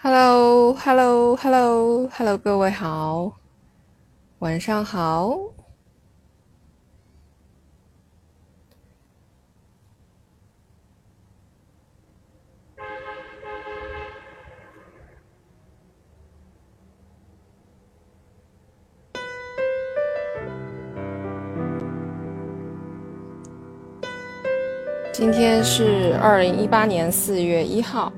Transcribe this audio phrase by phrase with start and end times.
[0.00, 3.32] Hello，Hello，Hello，Hello，各位好，
[4.38, 5.36] 晚上好。
[25.12, 28.12] 今天是二零一八年四月一号。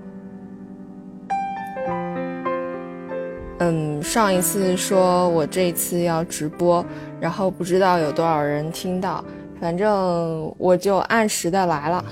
[3.60, 6.84] 嗯，上一次说我这次要直播，
[7.20, 9.22] 然后不知道有多少人听到，
[9.60, 12.02] 反正我就按时的来了。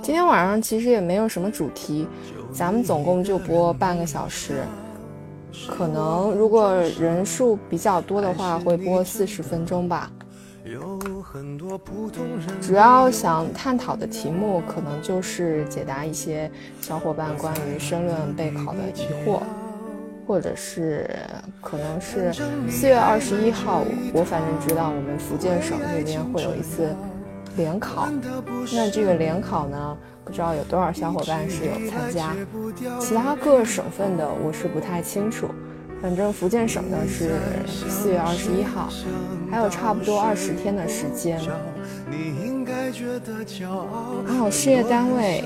[0.00, 2.06] 今天晚上其实也没有什么主题，
[2.52, 4.62] 咱们总共就播半个小时，
[5.68, 10.08] 可能如果人数比较多的话，会播四十分钟吧。
[12.60, 16.48] 主要想探讨的题目，可能就是解答一些
[16.80, 19.40] 小伙伴关于申论备考的疑惑，
[20.24, 21.10] 或者是
[21.60, 22.32] 可能是
[22.70, 23.82] 四月二十一号，
[24.14, 26.94] 我反正知道我们福建省这边会有一次
[27.56, 28.08] 联考，
[28.72, 32.36] 那这个联考呢，不知道有多少小伙伴是有参加，
[33.00, 35.48] 其他各省份的我是不太清楚。
[36.02, 37.30] 反正福建省的是
[37.88, 38.88] 四月二十一号，
[39.48, 41.40] 还有差不多二十天的时间。
[44.26, 45.44] 哦，事业单位，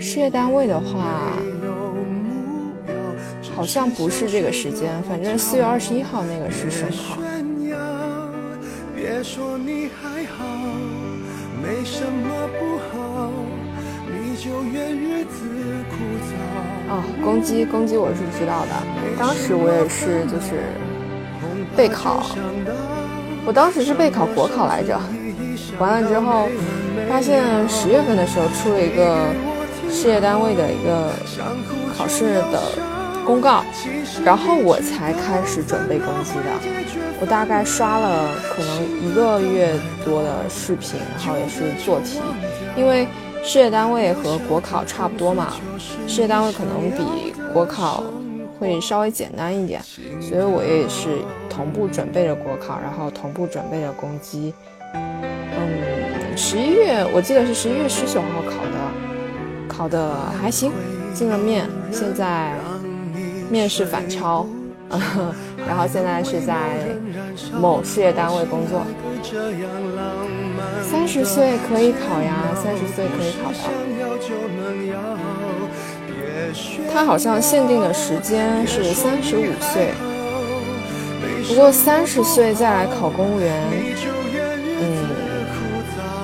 [0.00, 1.32] 事业单位的话，
[3.56, 5.02] 好像不是这个时间。
[5.02, 7.18] 反正四月二十一号那个是省考。
[16.88, 18.72] 哦，公鸡，公鸡我是知道的。
[19.18, 20.70] 当时我也是，就是
[21.76, 22.24] 备考，
[23.44, 24.98] 我当时是备考国考来着。
[25.78, 26.48] 完了之后，
[27.08, 29.26] 发现十月份的时候出了一个
[29.90, 31.10] 事业单位的一个
[31.96, 32.62] 考试的
[33.24, 33.64] 公告，
[34.24, 36.50] 然后我才开始准备公鸡的。
[37.20, 39.74] 我大概刷了可能一个月
[40.04, 42.20] 多的视频，然后也是做题，
[42.76, 43.08] 因为。
[43.44, 45.52] 事业单位和国考差不多嘛，
[46.06, 48.02] 事业单位可能比国考
[48.58, 49.82] 会稍微简单一点，
[50.20, 51.18] 所以我也是
[51.50, 54.54] 同步准备了国考，然后同步准备了公基。
[54.94, 58.78] 嗯，十一月我记得是十一月十九号考的，
[59.68, 60.72] 考的还行，
[61.12, 62.54] 进了面，现在
[63.50, 64.46] 面试反超，
[65.68, 66.78] 然后现在是在
[67.60, 68.86] 某事业单位工作。
[70.82, 73.58] 三十岁可以考呀，三十岁可以考的。
[76.92, 79.92] 他好像限定的时间是三十五岁，
[81.46, 83.62] 不过三十岁再来考公务员，
[84.80, 85.08] 嗯，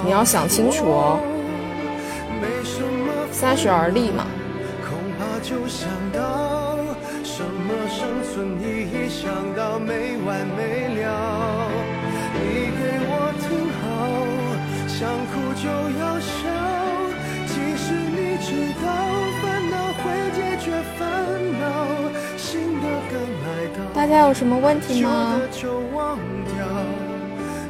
[0.05, 1.21] 你要想清楚哦。
[3.31, 4.27] 三十而立嘛。
[4.89, 6.42] 恐怕就想到
[24.13, 25.41] 家有什么问题吗？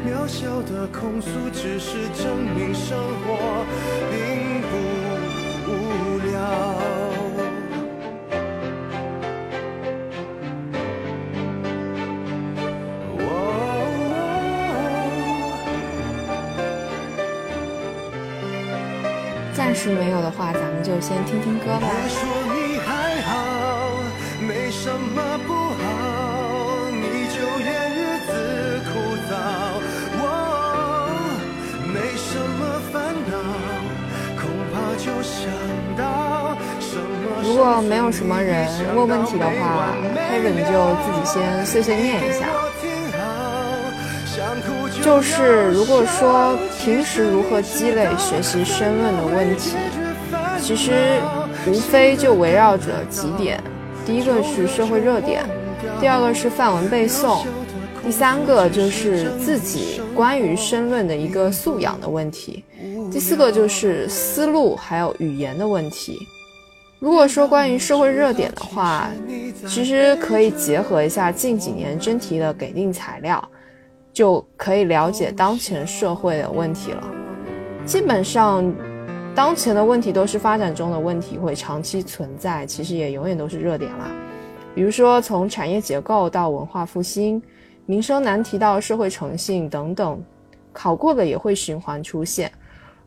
[0.05, 3.65] 渺小的控诉只是证明生活
[4.11, 4.73] 并不
[5.71, 6.33] 无聊。
[19.55, 21.87] 暂时没有的话，咱们就先听听歌吧。
[37.53, 42.49] 如果没有什么人问问题的话，Heaven 就自己先碎碎念一下。
[45.05, 49.77] 就是如果说平时如何积累学习申论的问题，
[50.63, 51.21] 其实
[51.67, 53.63] 无非就围绕着几点：
[54.07, 55.45] 第一个是社会热点，
[56.01, 57.45] 第二个是范文背诵，
[58.03, 62.65] 第三个就是自己关于申论的一个素养的问题，
[63.13, 66.19] 第四个就是思路还有语言的问题。
[67.03, 69.11] 如果说关于社会热点的话，
[69.67, 73.43] 其实可以结合一下近几年真题的给定材料。
[74.13, 77.03] 就可以了解当前社会的问题了。
[77.85, 78.73] 基本上，
[79.35, 84.13] 当前的问题都是发展中的问题，会长期存在，其实也永远都是热点啦。
[84.73, 87.43] 比如说，从产业结构到文化复兴、
[87.85, 90.23] 民生难题到社会诚信等等，
[90.73, 92.53] 考过的也会循环出现。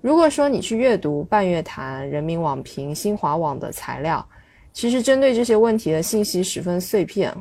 [0.05, 4.23] 如果说你去阅读半月谈、人民网评、新华网的材料，
[4.71, 7.35] 其实针对这些问题的信息十分碎片，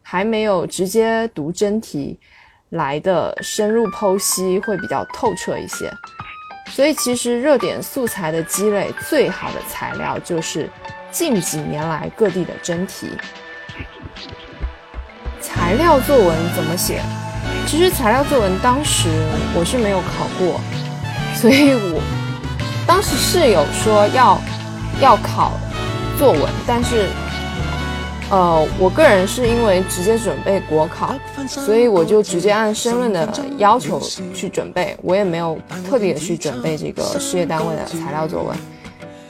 [0.00, 2.18] 还没有直接读真题
[2.70, 5.92] 来的深入剖析会比较透彻一些。
[6.70, 10.70] 所以，其实热点素材的积累最好的材料就是
[11.10, 13.08] 近几年来各地的真题。
[15.42, 17.02] 材料作文怎么写？
[17.66, 19.10] 其实材料作文当时
[19.54, 20.58] 我是没有考过。
[21.42, 22.00] 所以我
[22.86, 24.40] 当时是有说要
[25.00, 25.50] 要考
[26.16, 27.08] 作文，但是
[28.30, 31.16] 呃，我个人是因为直接准备国考，
[31.48, 33.28] 所以我就直接按申论的
[33.58, 34.00] 要求
[34.32, 35.58] 去准备，我也没有
[35.90, 38.56] 特地的去准备这个事业单位的材料作文。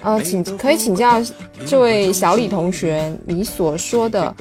[0.03, 1.19] 呃，请可以请教
[1.65, 4.35] 这位小李同学，你所说的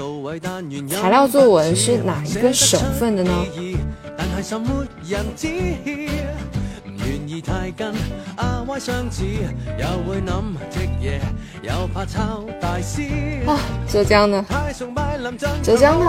[0.90, 3.32] 材料作文是哪一个省份的呢？
[13.48, 13.58] 啊，
[13.88, 14.44] 浙江的，
[15.64, 16.06] 浙江的，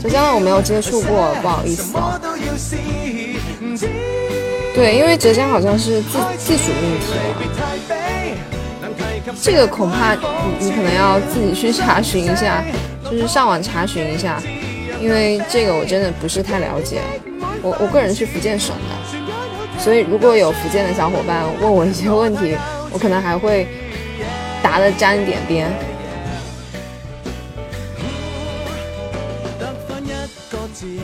[0.00, 2.18] 浙江的我没有接触过，不好意思哦。
[4.74, 7.18] 对，因为浙江好像是自自主命题了，
[9.42, 10.22] 这个恐怕你
[10.60, 12.64] 你可能要自己去查询一下，
[13.10, 14.40] 就是上网查询一下，
[15.00, 17.02] 因为这个我真的不是太了解。
[17.62, 18.99] 我我个人是福建省的。
[19.82, 22.54] 所以，如果有福建的小伙伴问我一些问题，
[22.92, 23.66] 我可能还会
[24.62, 25.70] 答的沾一点边。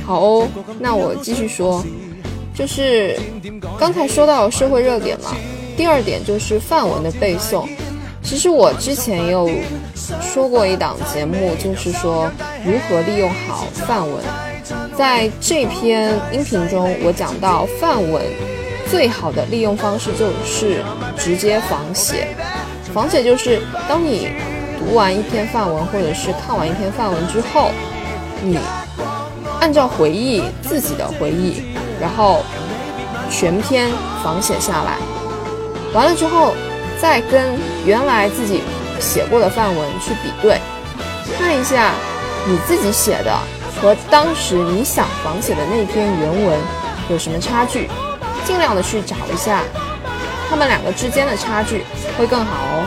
[0.05, 1.83] 好哦，那我继续说，
[2.55, 3.19] 就是
[3.79, 5.35] 刚才说到社会热点嘛，
[5.77, 7.67] 第二点就是范文的背诵。
[8.23, 9.51] 其实我之前也有
[10.21, 12.31] 说过一档节目，就是说
[12.65, 14.23] 如何利用好范文。
[14.97, 18.23] 在这篇音频中，我讲到范文。
[18.91, 20.83] 最好的利用方式就是
[21.17, 22.29] 直接仿写。
[22.95, 24.29] 仿写就是当你
[24.79, 27.71] 读完一篇范文或者是看完一篇范文之后，
[28.43, 28.59] 你
[29.61, 31.63] 按照回忆自己的回忆，
[32.01, 32.43] 然后
[33.31, 33.91] 全篇
[34.23, 34.97] 仿写下来。
[35.93, 36.55] 完了之后，
[37.01, 38.63] 再跟原来自己
[39.01, 40.61] 写过的范文去比对，
[41.39, 41.93] 看一下
[42.47, 43.39] 你自己写的
[43.81, 46.59] 和当时你想仿写的那篇原文
[47.11, 47.89] 有什么差距。
[48.47, 49.61] 尽量的去找一下，
[50.49, 51.85] 他们两个之间的差距
[52.17, 52.87] 会更好哦。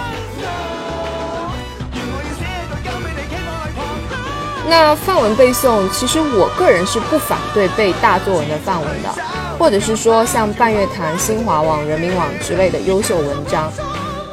[4.70, 9.10] 那范文背诵，其实我个人是不反对背大作文的范文的，
[9.58, 13.70] 或者是说像半月谈、新华网、人民网之类的优秀文章，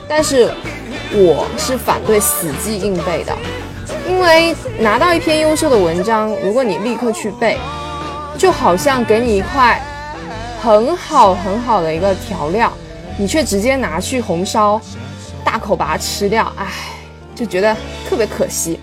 [0.07, 0.53] 但是
[1.13, 3.37] 我是反对死记硬背的，
[4.09, 7.59] 因为拿到一篇优秀的文章，如果你立刻去背，
[8.39, 9.83] 就好像给你一块。
[10.67, 12.73] 很好很好的一个调料，
[13.17, 14.81] 你却直接拿去红烧，
[15.45, 16.67] 大口把它吃掉，唉，
[17.37, 17.73] 就觉得
[18.05, 18.81] 特别可惜。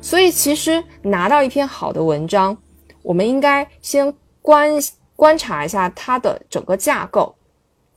[0.00, 2.56] 所以其实拿到一篇好的文章，
[3.02, 4.70] 我们应该先观
[5.16, 7.34] 观察一下它的整个架构，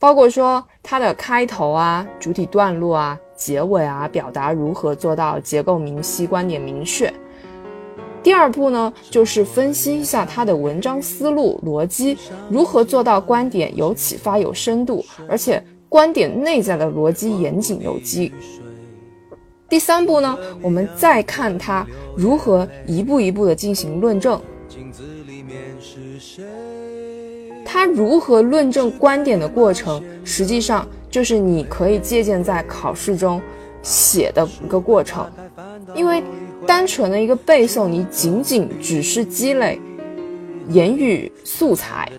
[0.00, 7.14] 包括说它的开头啊、主体段落啊、结尾啊，表达如何做到结构明晰、观点明确。
[8.26, 12.18] 第二步呢，就是分析一下他的文章思路逻辑，
[12.50, 18.32] 如何做到观点有启发、有深度，而且观点内在的逻辑严谨有机。
[19.68, 24.42] 第三步呢，我们再看他如何一步一步的进行论证。
[27.64, 33.40] 他如何论证观点的过程，实际上就是你可以借鉴在考试中
[33.82, 35.30] 写的一个过程，
[35.94, 36.20] 因为。
[36.66, 39.80] 单纯的一个背诵，你仅仅只是积累
[40.68, 42.10] 言语素材，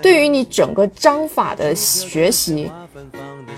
[0.00, 2.70] 对于你整个章法的学习，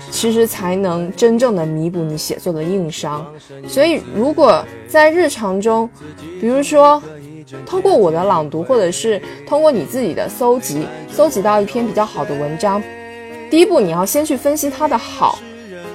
[0.09, 3.25] 其实才能真正的弥补你写作的硬伤。
[3.67, 5.87] 所以，如果在日常中，
[6.39, 7.01] 比如说
[7.65, 12.81] 通过我的朗读，或者是通过你自己的搜集，搜集到一篇比较好的文章，
[13.51, 15.37] 第一步你要先去分析它的好，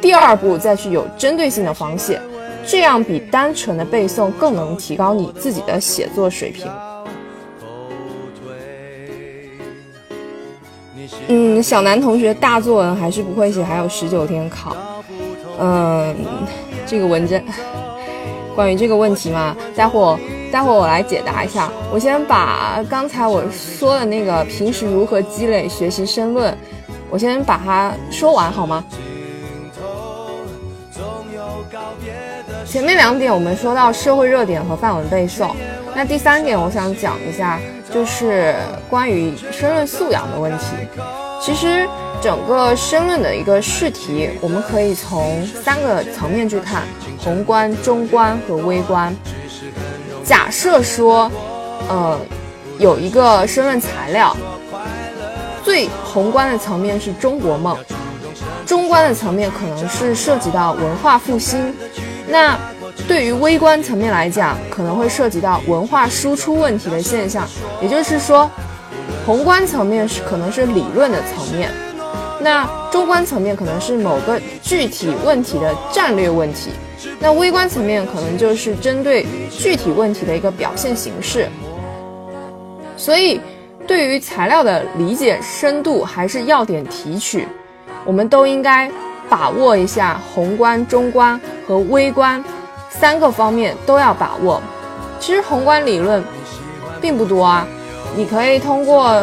[0.01, 2.21] 第二步再去有针对性的仿写。
[2.67, 6.71] 这样比单纯的背诵更能提高你自己的写作水平。
[11.29, 14.77] 嗯，小南同学大作文还是不会写，还有十九天考。
[15.59, 16.15] 嗯，
[16.85, 17.41] 这个文章
[18.55, 20.19] 关于这个问题嘛，待会儿
[20.51, 21.71] 待会儿我来解答一下。
[21.93, 26.57] 我先把刚才我说的那个平时如何积累学习申论，
[27.11, 28.85] 我先把它说完好吗？
[32.77, 35.51] 前面两点我们说到社会热点和范文背诵，
[35.95, 37.59] 那第三点我想讲一下，
[37.91, 38.55] 就是
[38.91, 40.67] 关于申论素养的问题。
[41.41, 41.89] 其实
[42.21, 46.83] 整个申论的一个试题，我们可以从三个层面去看：
[47.19, 49.17] 宏观、中观和微观。
[50.23, 51.33] 假设说，
[51.89, 52.21] 呃，
[52.79, 54.37] 有一个申论材料，
[55.65, 57.75] 最宏观的层面是中国梦，
[58.67, 61.75] 中观的层面可能是涉及到文化复兴。
[62.29, 62.59] 那
[63.07, 67.47] 对于微观层面来讲，可能会涉及到文化输出问题的现象。
[67.81, 68.51] 也就是说，
[69.25, 71.71] 宏观层面是可能是理论的层面，
[72.41, 76.71] 那中观层面可能是某个具体问题的战略问题，
[77.21, 81.49] 那微观层面可能就是针对具体问题的一个表现形式。
[82.97, 83.41] 所以，
[83.87, 87.47] 对于材料的理解深度还是要点提取，
[88.05, 88.91] 我们都应该
[89.29, 92.43] 把握一下宏观、中观和微观。
[92.89, 94.63] 三个方面都要把握。
[95.21, 96.25] 其实宏观理论
[97.01, 97.67] 并不多啊，
[98.17, 99.23] 你可以通过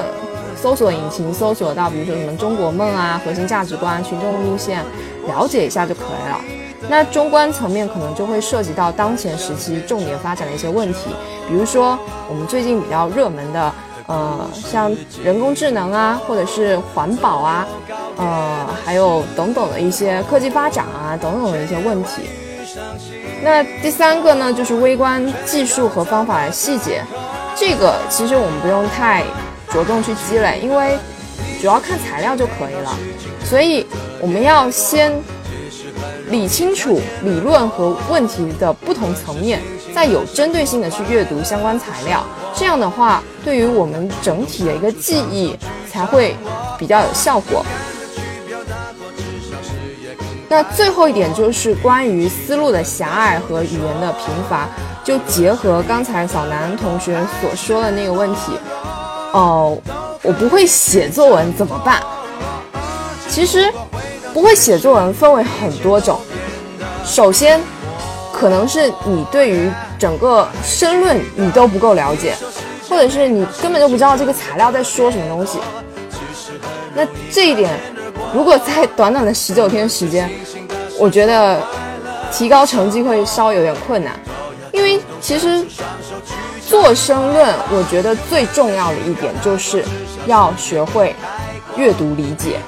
[0.55, 4.83] 搜索引擎搜索到，比如说什么中国梦啊、核心价值观、群众路线，
[5.27, 6.39] 了解一下就可以了。
[6.89, 11.09] 那中观层面可能就会涉及到当前时期重点发展的一些问题，
[11.47, 11.97] 比如说
[12.29, 13.73] 我们最近比较热门的，
[14.07, 17.67] 呃，像人工智能啊，或者是环保啊，
[18.17, 22.23] 呃，还有等等的一些科技发展啊，等等的一些问题。
[23.43, 27.03] 那第三个呢，就是微观技术和方法的细节，
[27.55, 29.23] 这个其实我们不用太
[29.71, 30.97] 着重去积累，因为
[31.61, 32.97] 主要看材料就可以了。
[33.45, 33.85] 所以
[34.19, 35.13] 我们要先
[36.29, 39.61] 理清楚理论和问题的不同层面，
[39.93, 42.23] 再有针对性的去阅读相关材料，
[42.55, 45.55] 这样的话，对于我们整体的一个记忆
[45.91, 46.35] 才会
[46.77, 47.65] 比较有效果。
[50.49, 54.67] 那最后一点就是关于思路的狭隘和语言的贫乏，
[55.03, 58.53] 就结合刚才小南同学所说的那个问题，
[59.31, 59.77] 哦，
[60.21, 62.01] 我不会写作文怎么办？
[63.27, 63.73] 其实，
[64.31, 66.19] 不会写作文分为很多种。
[67.03, 67.59] 首先，
[68.43, 72.35] 可能是你对于整个申论你都不够了解，
[72.89, 75.59] 或者是你根本就不知道这个材料在说什么东西。
[76.93, 77.71] 那这一点。
[78.33, 80.29] 如果在短短的十九天时间，
[80.99, 81.61] 我觉得
[82.33, 84.11] 提高成绩会稍微有点困难，
[84.73, 85.65] 因为其实
[86.67, 89.85] 做申论，我觉得最重要的一点就是
[90.25, 91.15] 要学会
[91.77, 92.59] 阅读理解。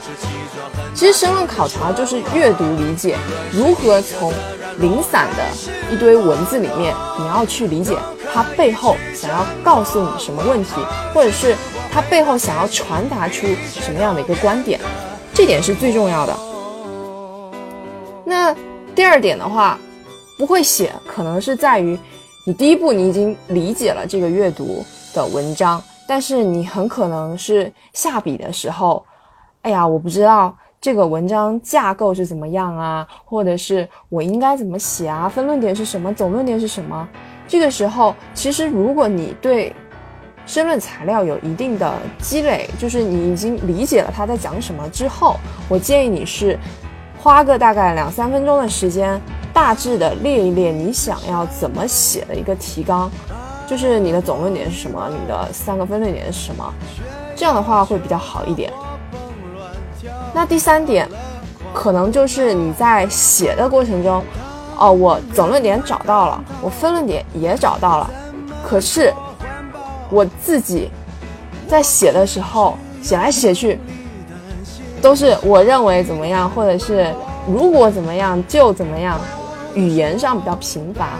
[0.94, 3.17] 其实申论考察就是阅读理解，
[3.51, 4.32] 如何从
[4.79, 5.44] 零散的
[5.94, 7.98] 一堆文字里面，你要去理解
[8.34, 10.72] 它背后想要告诉你什么问题，
[11.13, 11.55] 或者是
[11.91, 14.79] 它背后想要传达出什么样的一个观点。
[15.34, 16.36] 这点是最重要的。
[18.25, 18.55] 那
[18.94, 19.77] 第二点的话，
[20.38, 21.98] 不会写，可能是在于
[22.46, 29.05] 你第一步你已经理解了这个阅读的文章，但是你很可能是下笔的时候，
[29.62, 30.55] 哎呀，我不知道
[30.86, 37.10] 这个文章架构是怎么样啊，或者是我应该怎么写啊，分论点是什么，总论点是什么？
[37.48, 39.74] 这个时候，其实如果你对
[40.46, 45.38] 申论材料有一定的积累，就是你已经理解了他在讲什么之后，
[45.68, 46.56] 我建议你是
[47.18, 49.20] 花个大概两三分钟的时间，
[49.51, 53.10] 大致的列一列你想要怎么写的一个提纲，
[53.65, 56.72] 就是你的总论点是什么，你的三个分论点是什么，
[57.36, 58.72] 这样的话会比较好一点。
[60.36, 61.10] 那第三点，
[61.74, 64.22] 可能就是你在写的过程中，
[64.77, 68.12] 哦，我总论点找到了，我分论点也找到了，
[68.68, 69.13] 可是。
[70.12, 70.92] 我自己
[71.68, 73.80] 在写的时候，写来写去
[75.01, 77.12] 都是我认为怎么样，或者是
[77.48, 79.20] 如果怎么样就怎么样，
[79.74, 81.13] 语言上比较贫乏，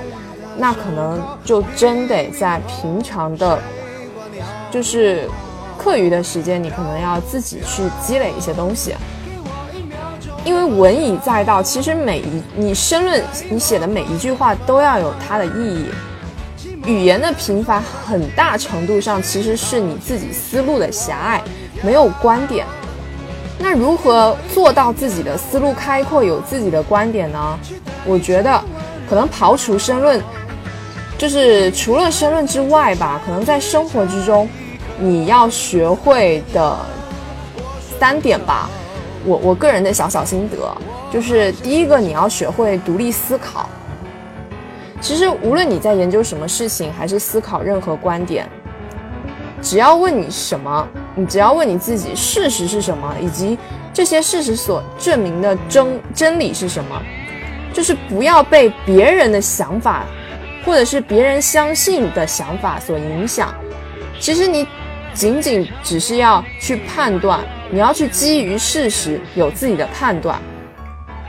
[0.56, 3.58] 那可能就真得在平常的，
[4.70, 5.28] 就是
[5.86, 8.96] 课余的时间，你可能要自己去积累一些东西，
[10.44, 15.86] 因为文以载道，其实每一你申论你写的每一句话都要有它的意义。
[16.88, 21.44] 语言的贫乏，很大程度上其实是你自己思路的狭隘，
[21.84, 22.65] 没有观点。
[23.60, 27.60] 那如何做到自己的思路开阔，有自己的观点呢？
[28.06, 28.60] 我觉得，
[29.08, 30.20] 可能刨除申论，
[31.15, 34.50] 就是除了申论之外吧，可能在生活之中，
[35.00, 36.78] 你要学会的
[38.00, 38.70] 三点吧。
[39.25, 40.58] 我我个人的小小心得，
[41.12, 43.68] 就是第一个，你要学会独立思考。
[45.02, 48.48] 其实，无论你在研究什么事情，还是思考任何观点，
[49.62, 53.58] 只要问你什么，你只要问你自己，事实是什么，以及
[53.94, 57.02] 这些事实所证明的真真理是什么，
[57.74, 60.06] 就是不要被别人的想法，
[60.64, 63.54] 或者是别人相信的想法所影响。
[64.20, 64.68] 其实你
[65.16, 67.40] 仅仅只是要去判断
[67.72, 70.40] 你要去基于事实有自己的判断，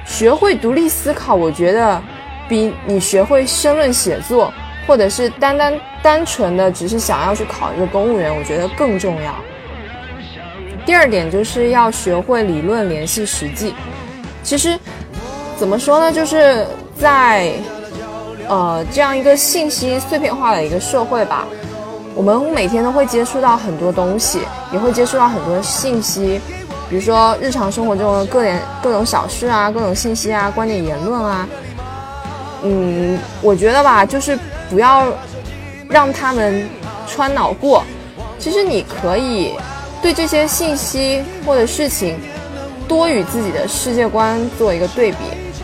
[0.04, 2.02] 学会独立思考，我觉得
[2.48, 4.52] 比你学会申论写作，
[4.86, 9.34] 或者是单单单纯的只是想要去考一个公务员，我觉得更重要。
[10.84, 13.74] 第二点就是要学会理论联系实际。
[14.42, 14.78] 其实
[15.56, 16.66] 怎么说呢，就是
[16.98, 17.52] 在
[18.46, 21.48] 呃这样一个信息碎片化的一个社会吧，
[22.16, 24.40] 我们每天都会接触到很多东西，
[24.72, 26.40] 也会接触到很多信息，
[26.88, 31.46] 比如说日常生活中的各点各种小事啊，各种信息啊，观点言论啊。
[32.62, 34.36] 嗯，我觉得吧，就是
[34.70, 35.06] 不要
[35.90, 36.66] 让他们
[37.06, 37.84] 穿脑过。
[38.38, 39.52] 其实你可以。
[40.02, 42.16] 对这些信息或者事情，
[42.86, 45.16] 多与自己的世界观做一个对比，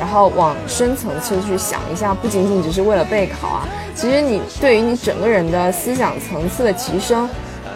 [0.02, 7.28] 然后往深层次去想一下，不仅仅只是为了备考啊，其实你对于你整个人的思想层次的提升，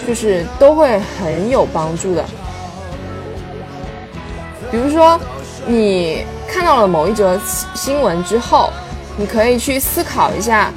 [0.05, 2.25] 就是都会很有帮助的。
[4.73, 5.17] 比如说，
[5.69, 7.41] 你看到了某一则
[7.77, 8.71] 新闻之后，
[9.17, 10.73] 你可以去思考一下，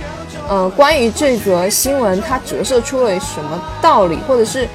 [0.48, 4.68] 呃，关于这则新闻它折射出了什么道理，或者是。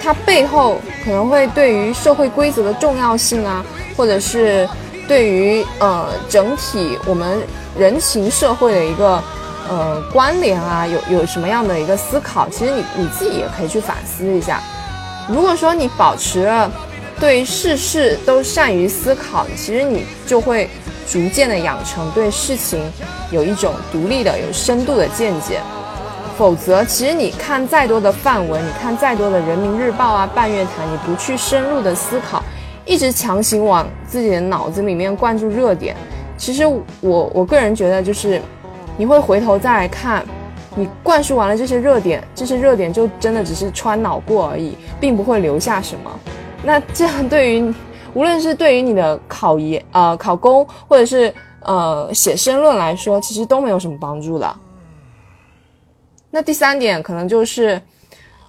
[0.00, 3.64] 它背后可能会对于社会规则的重要性啊，
[3.96, 4.68] 或者是
[5.08, 7.40] 对于呃整体我们
[7.78, 9.22] 人情社会的一个
[9.68, 12.48] 呃关联啊，有有什么样的一个思考？
[12.48, 14.60] 其实你你自己也可以去反思一下。
[15.28, 16.70] 如果说你保持了
[17.18, 20.68] 对事事都善于思考，其实你就会
[21.08, 22.80] 逐渐的养成对事情
[23.30, 25.60] 有一种独立的、有深度的见解。
[26.38, 32.44] 否则，其实你看再多的范文，你看再多的人民日报啊、半月谈，你不去深入的思考，
[32.86, 35.94] 一直强行往自己的脑子里面灌注热点，
[36.38, 36.64] 其实
[37.00, 38.40] 我我个人觉得，就是
[38.96, 40.24] 你会回头再来看，
[40.74, 46.20] 你灌输完了这些热点，这些热点就真的只是穿脑过而已，并不会留下什么。
[46.62, 47.74] 那这样对于
[48.14, 54.56] 无论是对于你的考研、呃考公，或者是呃写申论来说，其实都没有什么帮助的。
[56.30, 57.80] 那第三点可能就是，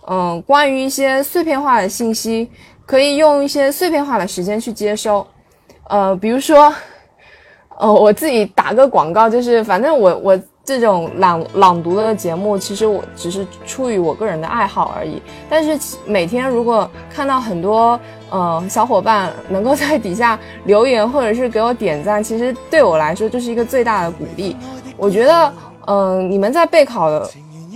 [0.08, 2.50] 嗯，关于一些碎片化的信息，
[2.88, 5.28] 可以用一些碎片化的时间去接收，
[5.90, 6.74] 呃，比如说，
[7.78, 15.22] 呃，我自己打个广告，就是反正我我这种朗朗读的节目，其实我只是出于我个人的爱好而已。
[15.50, 24.56] 但是每天如果看到很多呃小伙伴能够在底下留言或者是给我点赞，其实对我来说就是一个最大的鼓励。
[24.96, 25.54] 我觉得，
[25.88, 27.30] 嗯，你们在备考的。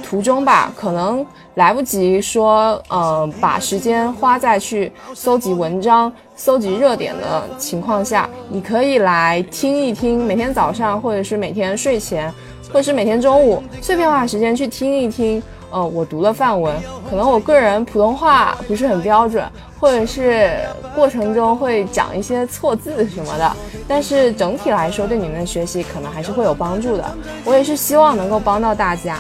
[0.04, 1.24] 途中吧，可能
[1.56, 12.34] 来不及说，呃，把时间花在去搜集文章、搜集热点的情况下，你可以来听一听，每天早上或者是每天睡前，
[12.68, 16.74] 或者是每天中午碎片化时间去听一听，呃，我读的范文。
[17.10, 19.46] 可能我个人普通话不是很标准，
[19.78, 20.58] 或者是
[20.96, 23.56] 过程中会讲一些错字什么的，
[23.90, 27.04] 但是整体来说对你们的学习可能还是会有帮助的。
[27.44, 29.18] 我也是希望能够帮到大家。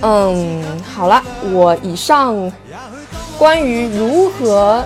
[0.00, 1.20] 嗯，好了，
[1.52, 2.52] 我以上
[3.36, 4.84] 关于如何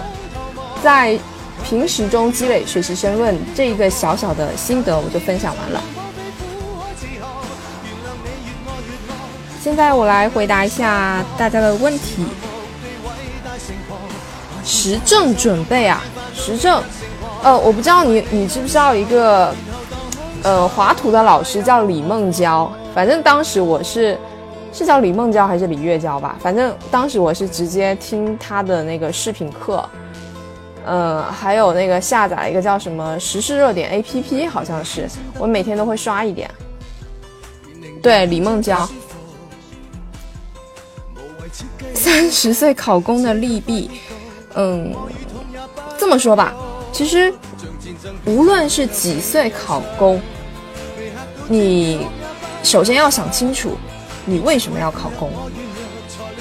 [0.83, 1.19] 在
[1.63, 5.83] 平时中积累学习申论这一个小小的心得，我就分享完了。
[9.63, 12.25] 现在我来回答一下大家的问题。
[14.65, 16.03] 时政准备啊，
[16.35, 16.83] 时政，
[17.43, 19.55] 呃，我不知道你你知不知道一个
[20.43, 24.19] 呃华图的老师叫李梦娇，反正当时我是。
[24.73, 26.35] 是叫李梦娇还是李月娇吧？
[26.41, 29.87] 反正当时我是直接听她的那个视频课，
[30.87, 35.07] 呃，还有那个下载一个叫什么时事热点 A P P，好像是
[35.39, 36.51] 我每天都会刷一点。
[38.03, 38.89] 对，李梦娇，
[41.93, 43.91] 三十岁考公的利弊，
[44.55, 44.93] 嗯，
[45.99, 46.55] 这么说吧，
[46.93, 47.33] 其实
[48.25, 50.19] 无论是几岁考公，
[51.47, 52.07] 你
[52.63, 53.77] 首先要想清楚。
[54.25, 55.31] 你为什么要考公？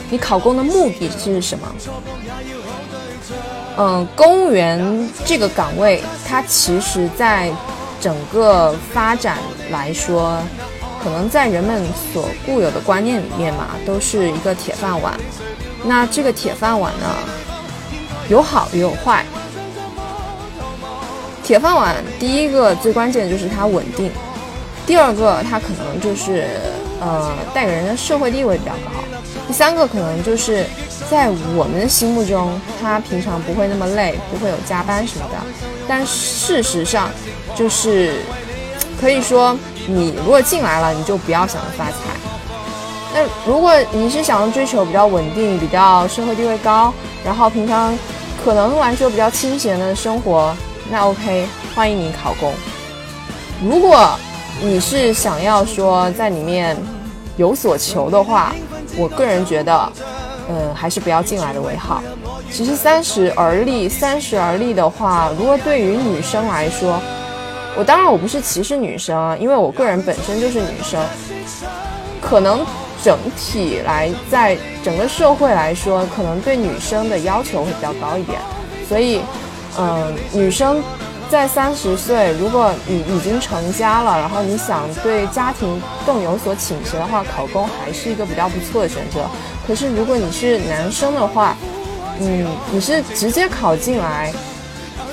[0.09, 1.67] 你考公的目的是什么？
[3.77, 7.49] 嗯，公务员这个岗位，它其实在
[8.01, 9.37] 整个发展
[9.71, 10.37] 来说，
[11.01, 15.17] 可能在人们所固有的观念里面嘛，都是一个铁饭碗。
[15.85, 17.05] 那这个铁饭碗呢，
[18.27, 19.25] 有好也有坏。
[21.41, 24.11] 铁饭碗第一个最关键的就是它稳定，
[24.85, 26.47] 第二个它可能就是。
[27.01, 28.91] 呃，带给人的社会地位比较高。
[29.47, 30.65] 第三个可能就是
[31.09, 35.37] 在我们的心目中，他平常不会那么累，不会有加班什么的。
[35.87, 37.09] 但事实上，
[37.55, 38.21] 就是
[38.99, 41.93] 可以说，你如果进来了，你就不要想着发财。
[43.13, 46.93] 那如果你是想要追求比较稳定、比较社会地位高，
[47.25, 47.97] 然后平常
[48.45, 50.55] 可能来说比较清闲的生活，
[50.89, 52.53] 那 OK，欢迎你考公。
[53.61, 54.17] 如果
[54.61, 56.77] 你是想要说在里面
[57.35, 58.53] 有所求的话，
[58.95, 59.91] 我个人觉得，
[60.49, 62.03] 嗯，还是不要进来的为好。
[62.51, 67.01] 其实三十而立，三十而立的话，如果对于女生来说，
[67.75, 71.03] 我当然我不是歧视女生，因为我个人本身就是女生，
[72.21, 72.65] 可能。
[73.03, 78.39] 整体来，在整个社会来说，可能对女生的要求会比较高一点，
[78.87, 79.21] 所以，
[79.79, 80.83] 嗯，女生
[81.31, 89.25] 在三十岁，如果你已经成家了，然后你想对家庭更有所倾斜的话，考公还是一个比较不错的选择。
[89.65, 91.55] 可是，如果你是男生的话，
[92.19, 94.33] 嗯，你是直接考进来，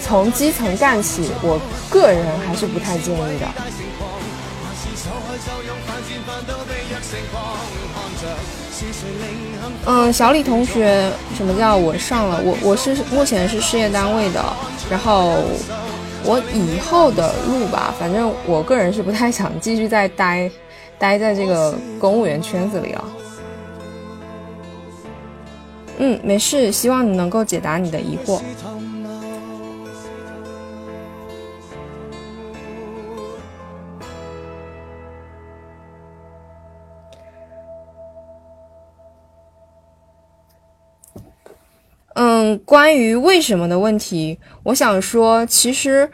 [0.03, 3.47] 从基层干起，我个人还是不太建议的。
[9.87, 12.41] 嗯，小李同学，什么叫我上了？
[12.43, 14.45] 我我是目前是事业单位的，
[14.91, 15.45] 然后
[16.29, 20.51] 我以后的路吧，反正我个人是不太想继续再待
[20.99, 23.05] 待在这个公务员圈子里了。
[25.97, 28.43] 嗯，没事，希望你能够解答你的疑惑。
[42.41, 46.09] 嗯，关于为什么的问题，我想说，其实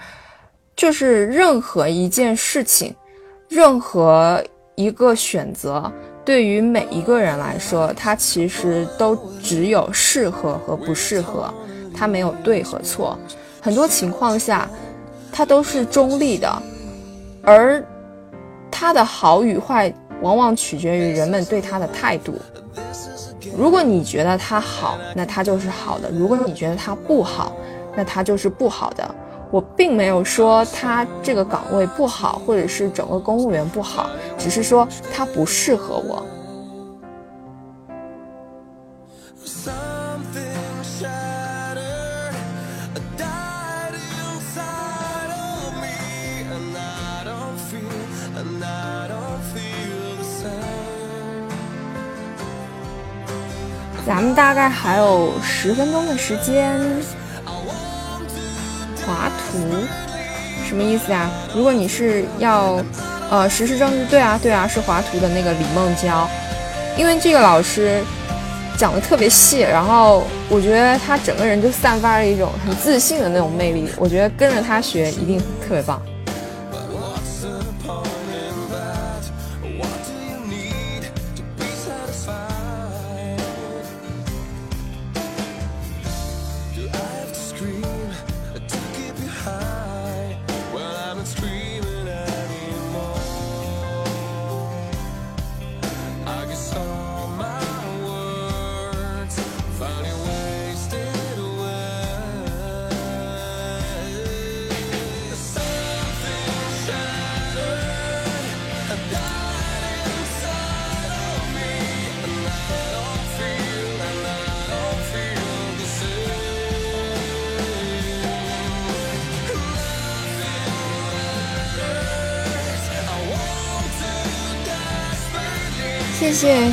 [0.74, 2.94] 就是任何一件事情，
[3.46, 4.42] 任何
[4.74, 5.92] 一个选择，
[6.24, 11.52] 对于每一个人来说，它其实都只有适合和不适合，
[11.94, 13.18] 它没有对和错。
[13.60, 14.66] 很多情况下，
[15.30, 16.62] 它都是中立的，
[17.42, 17.84] 而
[18.70, 22.40] 它的好与坏，往往取决于人们对它的态度。
[23.56, 27.52] 如果你觉得它好，那它就是好的；如果你觉得它不好，
[27.96, 29.14] 那它就是不好的。
[29.50, 36.26] 我并没有说他这个岗位不好，或者是整个公务员不好，只是说他不适合我。
[54.06, 56.78] 咱们大概还有十分钟的时间，
[59.06, 59.58] 华图
[60.68, 61.30] 什么意思呀？
[61.54, 62.78] 如果你是要，
[63.30, 66.28] 呃，实时政治，对啊，对啊，是华图的那个李梦娇，
[66.98, 68.02] 因为这个老师
[68.76, 76.00] 讲的特别细，然后我觉得他整个人就散发着一种很自信的那种魅力，我觉得跟着他学一定特别棒。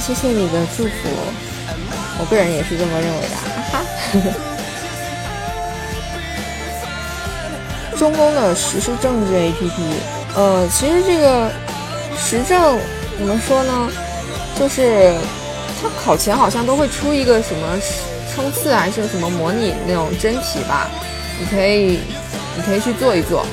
[0.01, 0.91] 谢谢你的祝福，
[2.19, 3.85] 我个人也是这么认为的，哈哈。
[7.95, 9.79] 中公的实时政治 APP，
[10.35, 11.51] 呃，其实这个
[12.17, 12.79] 时政
[13.19, 13.89] 怎么说呢？
[14.59, 15.13] 就是
[15.79, 17.79] 它考前好像都会出一个什么
[18.33, 20.89] 冲刺还是什么模拟那种真题吧，
[21.39, 21.99] 你可以
[22.57, 23.45] 你可以去做一做。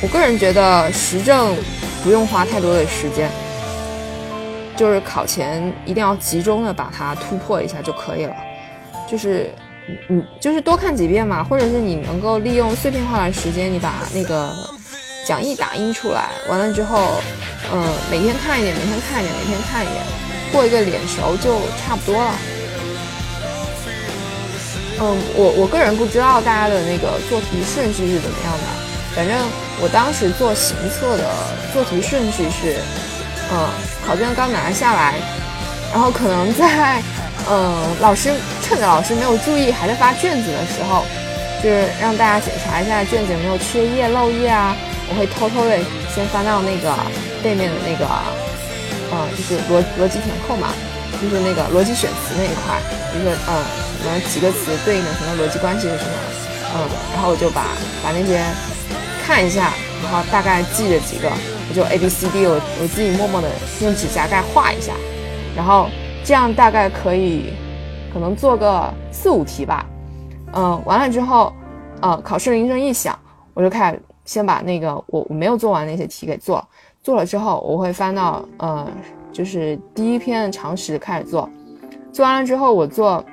[0.00, 1.56] 我个人觉得时政
[2.04, 3.28] 不用花太多的时间。
[4.80, 8.34] 就是考前一定要集中的把它突破一下就可以了，
[9.06, 9.52] 就是，
[10.08, 14.50] 嗯，就是多看几遍嘛，或者是你能够利用碎片化的时间，你把那个
[15.26, 17.20] 讲义打印出来，完了之后，
[17.70, 20.02] 嗯，每天看一点，每天看一点，每天看一点，
[20.50, 22.32] 过一个脸熟就差不多了。
[24.98, 28.64] 嗯，我我个人不知道大家的那个做题顺序是怎么样的，
[29.14, 29.36] 反正
[29.82, 31.30] 我当时做行测的
[31.74, 32.76] 做题顺序是。
[33.52, 33.68] 嗯，
[34.06, 35.14] 考卷刚拿下来，
[35.92, 37.02] 然后可能在，
[37.50, 38.32] 嗯，老师
[38.62, 41.04] 趁着老师没有注意还在发卷子的时候，
[41.62, 44.76] 就是让大家检查一下卷子有没有缺页漏页啊。
[45.10, 45.76] 我会偷偷的
[46.14, 46.94] 先翻到那个
[47.42, 48.06] 背面的那个
[49.10, 50.70] 嗯，就是逻逻辑填空嘛，
[51.20, 52.78] 就是那个逻辑选词那一块，
[53.10, 53.58] 比如说嗯，
[53.98, 56.14] 什么几个词对应的什么逻辑关系是什么，
[56.76, 57.66] 嗯，然后我就把
[58.04, 58.38] 把那些
[59.26, 59.72] 看一下，
[60.04, 61.26] 然后大概记着几个，
[61.70, 63.48] 我就 A B C D，我我自己默默的
[63.80, 64.92] 用指甲盖画一下，
[65.56, 65.86] 然后
[66.24, 67.52] 这样大概可以
[68.12, 69.86] 可能做个四五题吧，
[70.52, 71.52] 嗯，完了之后，
[72.00, 73.16] 呃，考试铃声一响，
[73.54, 76.66] 我就开始先把那个我我没有做完那些题给做。
[77.02, 78.86] 做了之后，我会翻到呃，
[79.32, 81.48] 就是第一篇常识开始做。
[82.12, 83.24] 做完了之后，我做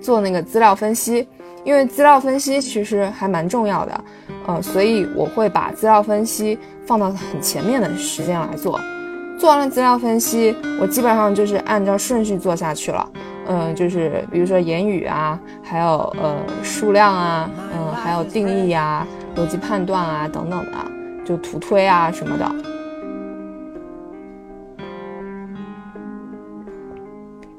[0.00, 1.28] 做那个资料分析，
[1.64, 4.04] 因为资料分析其实还蛮重要的，
[4.46, 8.80] 呃，所以我会把资料分析放到很前面的时间来做。
[9.38, 13.08] 做完了资料分析，我基本上就是按照顺序做下去了，
[13.48, 19.06] 嗯，就是比如说言语啊，还有呃数量啊，嗯，还有定义啊，
[19.36, 20.72] 逻辑判断啊等等的。
[21.26, 22.48] 就图推啊什么的，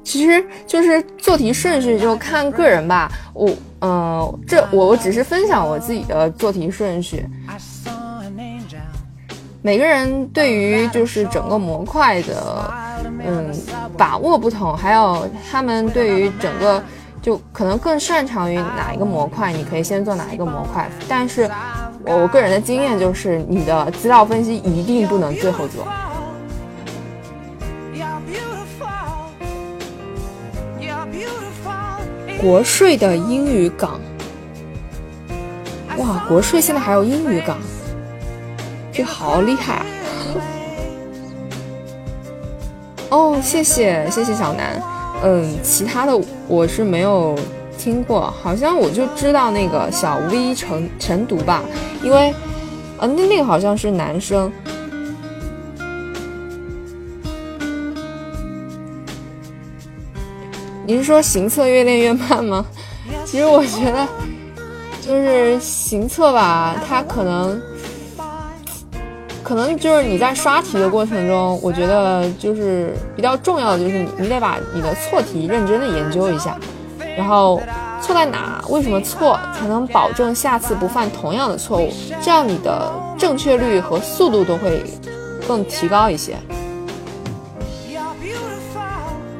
[0.02, 3.12] 其实就是做题顺序就看个人吧。
[3.34, 7.24] 我，嗯，这我我只是分享我自己的做题顺序。
[9.62, 12.72] 每个人对于就是整个模块的，
[13.26, 13.52] 嗯，
[13.96, 16.82] 把握不同，还有他们对于整个
[17.20, 21.50] 就可能更擅长于哪一个模块，你可以先做哪一个模块，但是。
[22.04, 25.86] 我个人的经验就是，你的资料分析一定不能最后做。
[32.40, 34.00] 国税的英语岗，
[35.96, 37.58] 哇，国税现在还有英语岗，
[38.92, 39.86] 这好厉害啊！
[43.10, 44.80] 哦，谢谢谢谢小南，
[45.24, 47.36] 嗯，其他的我是没有。
[47.78, 51.62] 听过，好像我就知道那个小 V 晨晨读吧，
[52.02, 52.34] 因为，
[52.98, 54.52] 呃，那那个好像是男生。
[60.88, 62.64] 你是说行测越练越慢吗？
[63.26, 64.08] 其实我觉得，
[65.02, 67.60] 就是行测吧，它可能，
[69.42, 76.56] 可能就是你在刷题的过程中，我觉得就是比较重要的就是你你得把你的错题认真的研究一下。
[77.18, 77.60] 然后
[78.00, 78.64] 错在哪？
[78.70, 79.38] 为什么错？
[79.54, 84.82] 才能保证下次不犯同样的错误，这样你的正确率和速度都会
[85.46, 86.38] 更提高一些。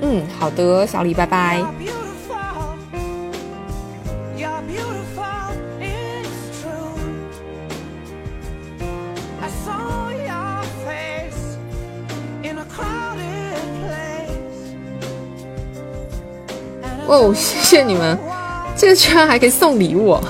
[0.01, 1.63] 嗯，好的，小李，拜拜。
[17.11, 18.19] 哦，谢谢你们，
[18.77, 20.11] 这个居然还可以送礼物。
[20.11, 20.23] 啊，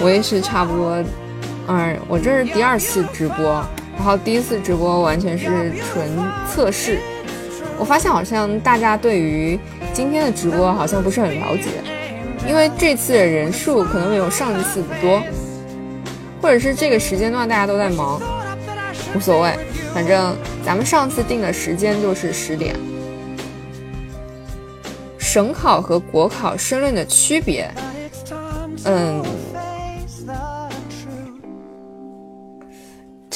[0.00, 1.04] 我也是差不多，
[1.66, 3.64] 嗯，我这是第二次直播。
[3.96, 6.08] 然后第一次直播完全是纯
[6.48, 7.00] 测试，
[7.76, 9.58] 我发现好像大家对于
[9.92, 11.64] 今天的直播好像不是很了解，
[12.48, 15.20] 因为这次的人数可能没有上一次的多，
[16.40, 18.22] 或者是这个时间段大家都在忙，
[19.16, 19.52] 无所谓，
[19.92, 22.76] 反正咱们上次定的时间就是十点。
[25.18, 27.68] 省考和国考申论的区别，
[28.84, 29.20] 嗯。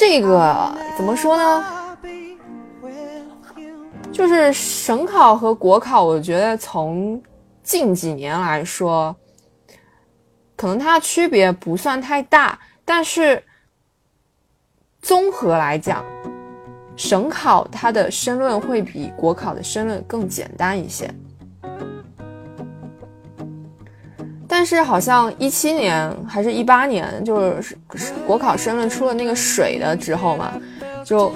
[0.05, 1.65] 这个怎么说呢？
[4.11, 7.23] 就是省考和国考，我觉得从
[7.63, 9.15] 近几年来说，
[10.57, 13.41] 可能它的区别不算太大，但是
[15.01, 16.03] 综合来讲，
[16.97, 21.09] 省考它的申论会比国考的申论更简单一些。
[24.55, 27.75] 但是好像一七年还是一八年，就是
[28.27, 30.53] 国考申论出了那个水的之后嘛，
[31.03, 31.33] 就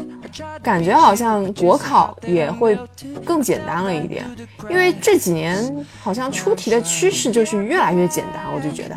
[0.61, 2.77] 感觉好像国考也会
[3.25, 4.23] 更简单了一点，
[4.69, 8.95] 因为这几年好像出题的趋势就是越来越简单，我就觉得。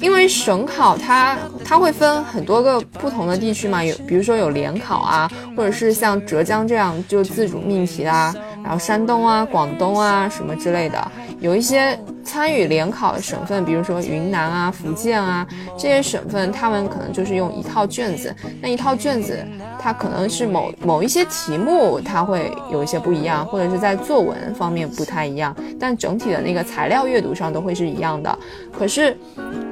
[0.00, 11.12] 因为省考它它会分很多个不同的地区嘛，有比如说有联考啊，或者是像浙江这样就自主命题啊，然后山东啊、广东啊什么之类的，
[11.44, 19.38] 有一些参与联考的省份，比如说云南啊、福建啊这些省份，他们可能就是用一套卷子，那一套卷子
[19.78, 28.38] 它可能是某某一些题目它会有一些不一样，或者是在作文方面不太一样，但整体的那个材料阅读上都会是一样的。
[28.72, 29.14] 可是。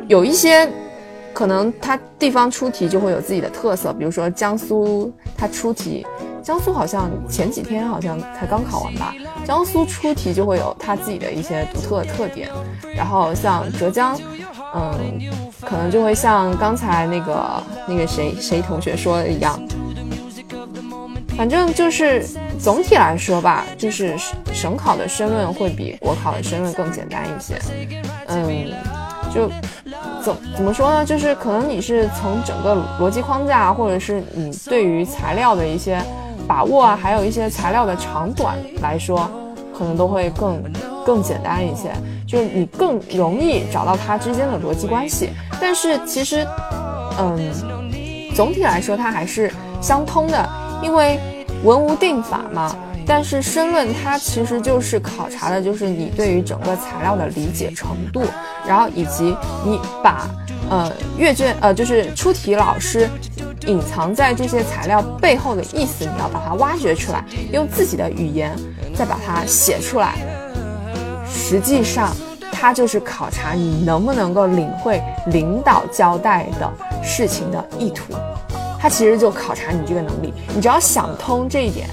[0.08, 0.68] 有一些
[1.32, 6.04] 可能它地方出题就会有自己的特色，比如说江苏它出题，
[6.42, 12.48] 江苏好像前几天好像才刚考完吧，江苏出题就会有它自己的一些独特的特点，
[12.94, 14.18] 然后像浙江，
[14.74, 15.20] 嗯，
[15.60, 19.60] 可能就会像刚才那个那个谁谁同学说的一样。
[21.36, 22.26] 反正就是
[22.58, 24.14] 总体来说吧，就是
[24.52, 27.58] 省考的申论会比国考的申论更简单一些。
[28.28, 28.70] 嗯，
[29.34, 29.48] 就
[30.22, 31.04] 怎怎么说呢？
[31.04, 36.00] 就是可能你是从整个逻辑框架，或者是你对于材料的一些
[36.46, 39.30] 把握啊，还有一些材料的长短来说，
[39.76, 40.62] 可能都会更
[41.04, 41.92] 更简单一些。
[42.26, 45.30] 就是你更容易找到它之间的逻辑关系。
[45.60, 46.46] 但是其实，
[47.18, 47.38] 嗯，
[48.34, 50.48] 总体来说它还是相通的。
[50.82, 51.20] 因为
[51.62, 52.74] 文无定法嘛，
[53.06, 58.24] 但是申论它其实就是考察的，就是你对于整个材料的理解程度，
[58.66, 60.28] 然后以及你把
[60.72, 63.06] 呃阅卷呃就是出题老师
[63.66, 68.56] 隐藏在这些材料背后的意思，你要把它挖掘出来，用自己的语言
[68.94, 70.14] 再把它写出来。
[71.30, 72.10] 实际上，
[72.50, 76.72] 它就是考察你能不能够领会领导交代的
[77.04, 78.14] 事情的意图。
[78.80, 81.86] 它其实就考察你这个能力，你只要想通这一点，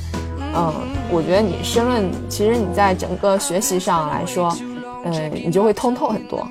[0.56, 0.74] 嗯，
[1.12, 4.58] 我觉得你申论，其实你在整个学习上来说，
[5.06, 6.48] 嗯，你就会通透很多。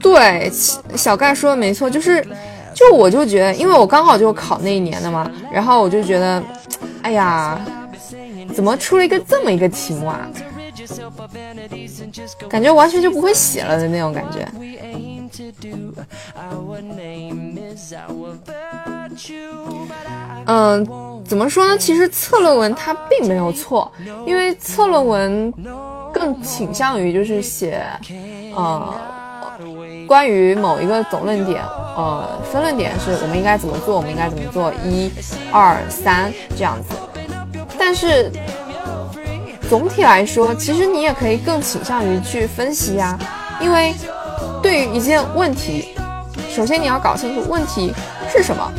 [0.00, 0.50] 对，
[0.96, 2.26] 小盖说的没错，就是，
[2.74, 6.42] 就我就觉得，因为我刚好就考那一年的嘛，然后我就觉得，
[7.02, 7.60] 哎呀，
[8.54, 10.28] 怎么出了一个这么一个题目啊？
[12.48, 14.46] 感觉完全就不会写了的那种感觉。
[20.46, 20.86] 嗯，
[21.24, 21.76] 怎么说呢？
[21.76, 23.90] 其实测论文它并没有错，
[24.26, 25.52] 因为测论文
[26.16, 27.84] 更倾向于就是写，
[28.54, 28.94] 呃，
[30.06, 31.62] 关于某一个总论点，
[31.96, 35.12] 呃，分论点是我们应该怎么做，我们应该怎么做，一、
[35.52, 36.96] 二、三这样子。
[37.78, 38.32] 但是
[39.68, 43.18] 总体来说，其实你也可以更倾向于去分析呀，
[43.60, 43.94] 因为。
[44.62, 45.94] 对于一件问题，
[46.50, 47.94] 首先你要搞清楚问题
[48.28, 48.72] 是什么，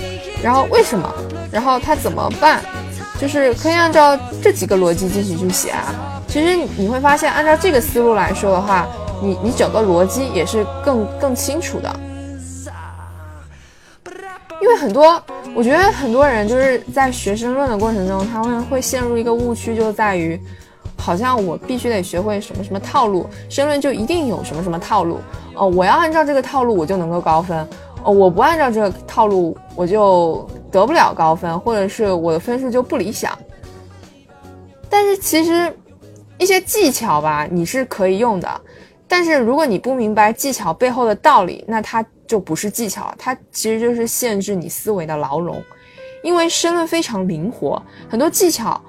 [0.44, 1.10] 然后为什么，
[1.50, 2.62] 然后它怎么办，
[3.22, 5.96] 就是可以按照这几个逻辑进行去写啊。
[6.28, 8.86] 其实你会发现，按照这个思路来说的话，
[9.22, 12.00] 你你整个逻辑也是更更清楚的。
[14.62, 15.22] 因为很多，
[15.56, 20.40] 我觉得很多人就是在学申论的过程中，他们会陷入一个误区，就在于。
[21.00, 25.20] 好像我必须得学会什么什么套路，申论就一定有什么什么套路
[25.54, 25.68] 哦。
[25.68, 27.66] 我要按照这个套路，我就能够高分
[28.04, 28.12] 哦。
[28.12, 33.38] 我不按照这个套路，我就得不了高分，或者是我的分数就不理想。
[34.90, 35.72] 但是其实
[36.38, 38.62] 一些技巧吧，你是可以用的。
[39.08, 45.64] 但是如果你不明白技巧背后的道理，那它就不是技巧，它其实就是限制你思维的牢笼。
[46.24, 48.80] 因为申论非常灵活，很多技巧。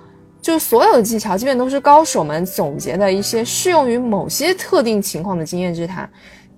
[0.40, 6.08] 就所有的技巧，基本都是高手们总结的一些适用于某些特定情况的经验之谈，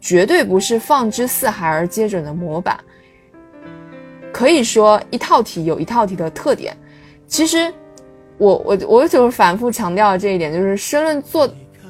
[0.01, 2.79] 绝对不是放之四海而皆准的模板。
[4.33, 6.77] 可以说一套题有一套题的特点。
[7.27, 7.73] 其实，
[8.41, 11.49] 我我我就是反复强调这一点，就是申论做，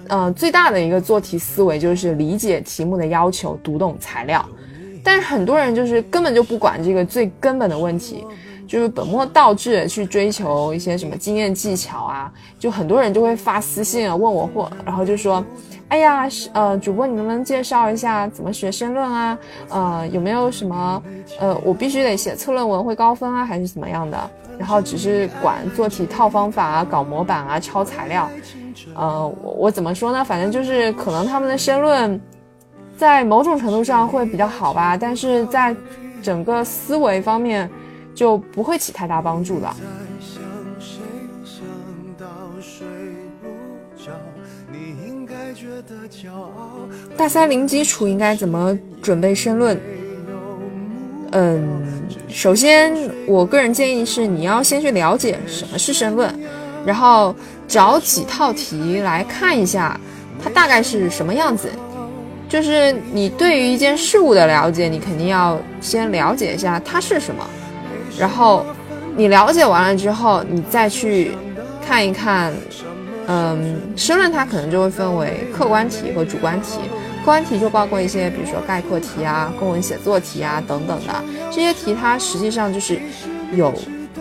[0.09, 4.45] 呃，最大的一个做题思维就是理解题目的要求，读懂材料。
[5.05, 8.25] 但是很多人就是根本就不管这个最根本的问题。
[8.67, 15.45] 就是本末倒置去追求一些什么经验技巧啊，就很多人就会发私信啊问我或，然后就说，
[15.91, 19.39] 哎呀，呃，主播你能不能介绍一下怎么学申论啊？
[19.69, 21.03] 呃，有没有什么，
[21.39, 24.31] 呃，我必须得写测论文会高分啊，还是怎么样的？
[24.59, 28.31] 然后只是管做题套方法啊，搞模板啊，抄材料，
[28.95, 30.25] 呃，我我怎么说呢？
[30.25, 32.21] 反正就是可能他们的申论，
[32.97, 35.75] 在某种程度上会比较好吧，但是在
[36.23, 37.69] 整个思维方面。
[38.13, 39.71] 就不会起太大帮助的。
[47.17, 49.81] 大三零基础应该怎么准备申论？
[51.33, 51.83] 嗯，
[52.29, 52.93] 首先
[53.27, 56.35] 我个人建议是你要先去了解什么是申论，
[56.85, 57.35] 然后
[57.69, 59.99] 找几套题来看一下，
[60.43, 61.69] 它大概是什么样子。
[62.49, 67.47] 就是你对于一件事物的了解，你肯定要先了解一下它是什么。
[68.19, 68.67] 然后，
[69.17, 71.31] 你了解完了之后，你再去
[71.87, 72.53] 看一看，
[73.27, 76.81] 嗯，申论它可能就会分为客观题和主观题。
[77.21, 82.99] 客观题就包括一些，比如说概括题啊、公文写作题啊等等的这些题，它实际上就是
[83.55, 83.73] 有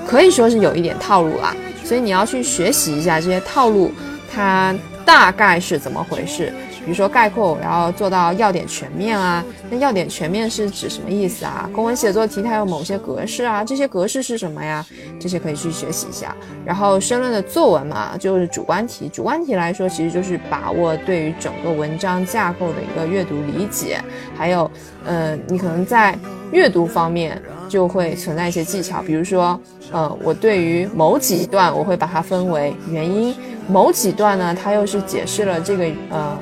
[0.05, 1.55] 可以说是有一点套路啦。
[1.83, 3.91] 所以你要去学习一下这些套路，
[4.31, 4.75] 它
[5.05, 6.53] 大概是怎么回事。
[6.85, 9.43] 比如说概括，我要做到要点全面啊。
[9.69, 11.69] 那要点全面是指什么意思啊？
[11.73, 14.83] 公文写作题它有某些格式啊，这些格式是什么呀？
[15.19, 16.35] 这些可以去学习一下。
[16.65, 19.09] 然后申论的作文嘛，就是主观题。
[19.09, 23.99] 主观题来说，其实就是把握对于整个文章架构的一个阅读理解，
[24.35, 24.69] 还有，
[25.05, 26.17] 呃，你可能在
[26.51, 29.59] 阅读方面就会存在一些技巧，比如说，
[29.91, 33.35] 呃，我对于某几段我会把它分为原因。
[33.67, 36.35] 某几段呢，它又是解释了这个呃，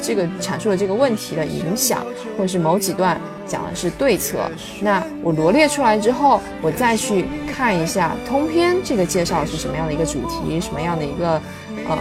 [0.00, 2.06] 这个阐述了这个问题的影响，
[2.36, 3.20] 或者是某几段
[3.50, 4.48] 讲的是对策。
[4.80, 11.42] 那我罗列出来之后，我再去看一下通篇这个介绍是什么样的一个主题，什么样的一个
[11.88, 11.98] 呃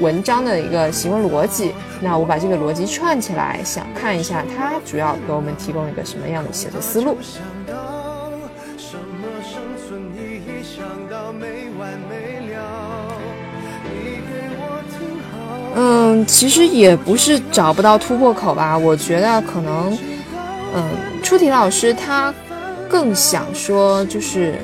[0.00, 1.72] 文章的一个行为逻辑。
[2.02, 7.16] 那我把这个逻辑串起来，想看一下它主要给我们提供一个什么样的写作思路。
[15.78, 18.76] 嗯，其实也不是找不到突破口吧。
[18.78, 19.96] 我觉得可能，
[20.74, 22.32] 嗯，出题老师他
[22.88, 24.54] 更想说，就是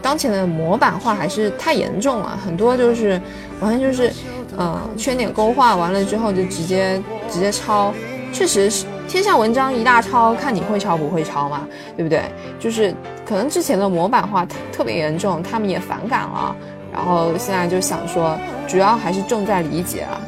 [0.00, 3.20] 当前的模板化还是太严重了，很多就是
[3.60, 4.12] 完全就是，
[4.56, 7.92] 嗯，圈点勾画完了之后就直接直接抄。
[8.30, 11.66] 确实是天下文章一大抄，看你会抄不会抄嘛，
[11.96, 12.22] 对不对？
[12.60, 16.54] 就是可能之前的模板化特别严重，他们也反感了。
[16.92, 20.20] 然后现在就想说，主要还是重在理解啊。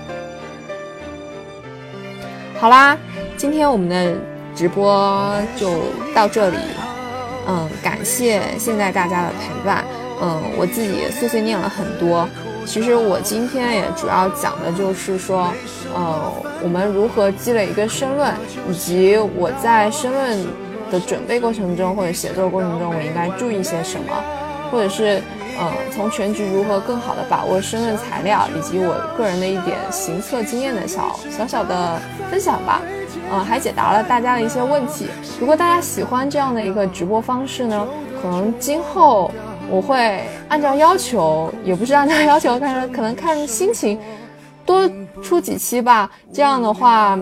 [2.59, 2.96] 好啦，
[3.36, 4.14] 今天我们的
[4.61, 5.85] 直播就
[6.15, 6.59] 到这里。
[7.49, 9.83] 嗯，感谢现在大家的陪伴。
[10.21, 12.29] 嗯，我自己碎碎念了很多。
[12.67, 15.51] 其实我今天也主要讲的就是说，
[15.95, 16.31] 呃，
[16.63, 18.35] 我们如何积累一个申论，
[18.69, 20.47] 以及我在申论
[20.91, 24.13] 的准备过程中或者写作过程中，我应该注意些什么，
[24.71, 25.23] 或者是。
[25.59, 32.01] 呃，从全局如何更好的把握申论材料，以及我个人的一点行测经验的小小小的
[32.31, 32.81] 分享吧。
[33.33, 35.07] 嗯，还解答了大家的一些问题。
[35.39, 37.87] 如果大家喜欢这样的一个直播方式呢，
[38.20, 39.31] 可能今后
[39.70, 43.99] 我会按照要求，也不是按照要求，看可能看心情，
[44.66, 44.91] 多
[45.22, 46.11] 出几期吧。
[46.33, 47.18] 这样的话，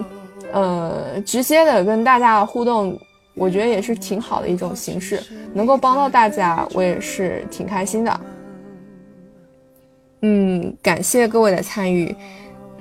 [0.52, 2.98] 呃，直接的跟大家互动。
[3.34, 5.22] 我觉得也是挺好的一种形式，
[5.54, 8.20] 能够帮到大家，我也是挺开心的。
[10.22, 12.12] 嗯，感谢各位的参与，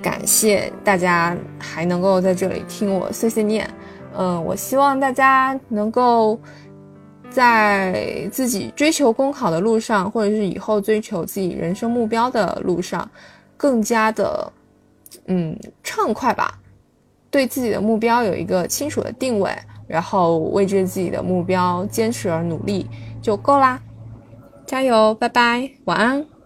[0.02, 3.70] 感谢大家还能够在这里听我碎碎念。
[4.16, 6.40] 嗯，我希望大家能够
[7.30, 13.10] 在自己追求公考的路上，或者是以后追求自己人生目标的路上，
[13.56, 14.52] 更加的
[15.26, 16.58] 嗯畅快吧，
[17.30, 19.52] 对自己的目标有一个清楚的定位。
[19.88, 22.86] 然后为着自己的目标坚持而努力
[23.22, 23.80] 就够啦，
[24.66, 26.37] 加油，拜拜，晚安。